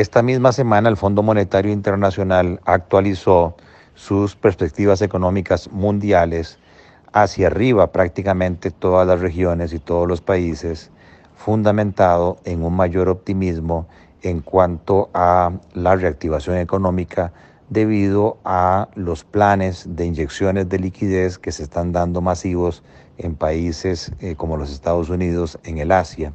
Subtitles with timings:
[0.00, 3.54] Esta misma semana el Fondo Monetario Internacional actualizó
[3.92, 6.58] sus perspectivas económicas mundiales
[7.12, 10.90] hacia arriba prácticamente todas las regiones y todos los países,
[11.36, 13.88] fundamentado en un mayor optimismo
[14.22, 17.34] en cuanto a la reactivación económica
[17.68, 22.82] debido a los planes de inyecciones de liquidez que se están dando masivos
[23.18, 26.32] en países eh, como los Estados Unidos, en el Asia,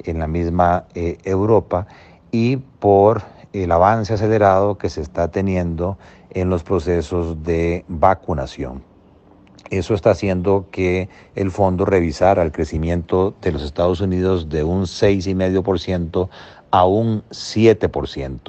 [0.00, 1.86] en la misma eh, Europa
[2.30, 3.22] y por
[3.52, 5.98] el avance acelerado que se está teniendo
[6.30, 8.82] en los procesos de vacunación.
[9.70, 14.82] Eso está haciendo que el fondo revisara el crecimiento de los Estados Unidos de un
[14.82, 16.28] 6,5%
[16.72, 18.40] a un 7%.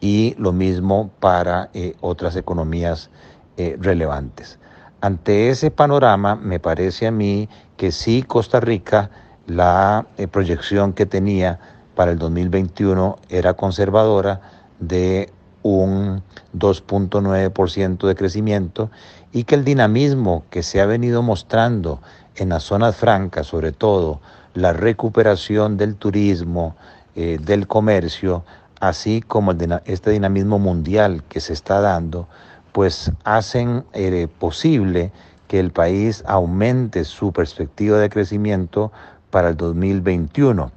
[0.00, 3.10] Y lo mismo para eh, otras economías
[3.56, 4.58] eh, relevantes.
[5.00, 9.10] Ante ese panorama, me parece a mí que sí Costa Rica,
[9.46, 11.60] la eh, proyección que tenía
[11.94, 14.40] para el 2021 era conservadora
[14.80, 16.22] de un
[16.56, 18.90] 2.9% de crecimiento
[19.32, 22.00] y que el dinamismo que se ha venido mostrando
[22.36, 24.20] en las zonas francas, sobre todo
[24.54, 26.76] la recuperación del turismo,
[27.16, 28.44] eh, del comercio,
[28.80, 29.52] así como
[29.84, 32.28] este dinamismo mundial que se está dando,
[32.72, 35.12] pues hacen eh, posible
[35.48, 38.92] que el país aumente su perspectiva de crecimiento
[39.30, 40.70] para el 2021.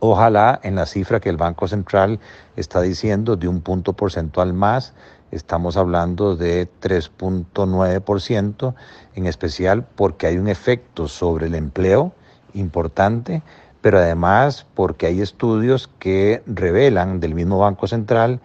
[0.00, 2.20] Ojalá en la cifra que el Banco Central
[2.56, 4.92] está diciendo de un punto porcentual más,
[5.30, 8.74] estamos hablando de 3.9%,
[9.14, 12.12] en especial porque hay un efecto sobre el empleo
[12.52, 13.42] importante,
[13.80, 18.40] pero además porque hay estudios que revelan del mismo Banco Central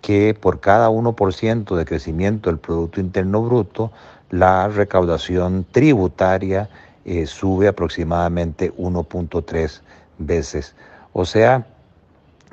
[0.00, 3.90] que por cada 1% de crecimiento del Producto Interno Bruto,
[4.30, 6.68] la recaudación tributaria
[7.04, 9.80] eh, sube aproximadamente 1.3
[10.18, 10.74] veces.
[11.12, 11.66] O sea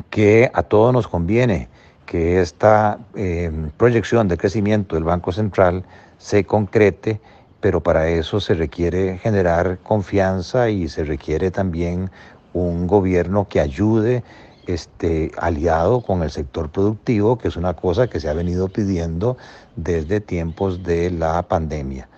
[0.09, 1.67] que a todos nos conviene
[2.05, 5.83] que esta eh, proyección de crecimiento del Banco Central
[6.17, 7.21] se concrete
[7.61, 12.09] pero para eso se requiere generar confianza y se requiere también
[12.53, 14.23] un gobierno que ayude
[14.67, 19.37] este, aliado con el sector productivo, que es una cosa que se ha venido pidiendo
[19.75, 22.09] desde tiempos de la pandemia.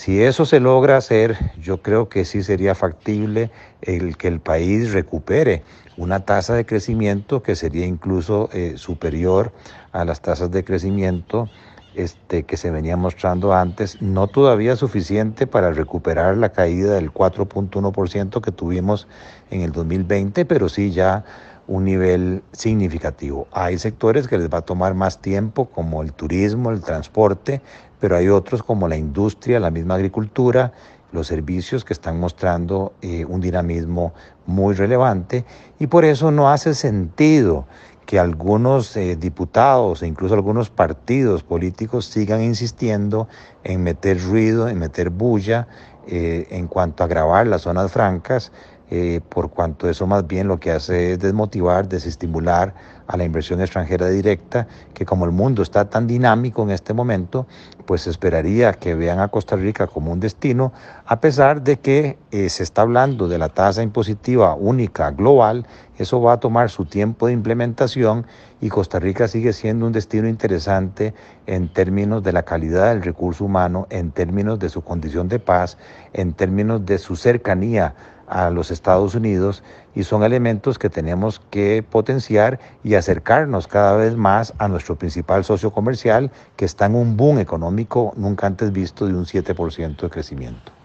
[0.00, 3.50] Si eso se logra hacer, yo creo que sí sería factible
[3.82, 5.62] el que el país recupere
[5.98, 9.52] una tasa de crecimiento que sería incluso eh, superior
[9.92, 11.50] a las tasas de crecimiento
[11.94, 18.40] este, que se venía mostrando antes, no todavía suficiente para recuperar la caída del 4.1%
[18.40, 19.06] que tuvimos
[19.50, 21.26] en el 2020, pero sí ya
[21.66, 23.48] un nivel significativo.
[23.52, 27.60] Hay sectores que les va a tomar más tiempo, como el turismo, el transporte,
[28.00, 30.72] pero hay otros como la industria, la misma agricultura,
[31.12, 34.12] los servicios que están mostrando eh, un dinamismo
[34.46, 35.44] muy relevante
[35.78, 37.66] y por eso no hace sentido
[38.06, 43.28] que algunos eh, diputados e incluso algunos partidos políticos sigan insistiendo
[43.62, 45.68] en meter ruido, en meter bulla
[46.06, 48.50] eh, en cuanto a grabar las zonas francas,
[48.90, 52.74] eh, por cuanto eso más bien lo que hace es desmotivar, desestimular
[53.06, 57.46] a la inversión extranjera directa, que como el mundo está tan dinámico en este momento,
[57.86, 60.72] pues esperaría que vean a Costa Rica como un destino,
[61.06, 65.66] a pesar de que se está hablando de la tasa impositiva única global
[66.00, 68.26] eso va a tomar su tiempo de implementación
[68.62, 71.12] y Costa Rica sigue siendo un destino interesante
[71.46, 75.76] en términos de la calidad del recurso humano, en términos de su condición de paz,
[76.14, 77.94] en términos de su cercanía
[78.30, 79.62] a los Estados Unidos
[79.94, 85.44] y son elementos que tenemos que potenciar y acercarnos cada vez más a nuestro principal
[85.44, 90.10] socio comercial que está en un boom económico nunca antes visto de un 7% de
[90.10, 90.79] crecimiento.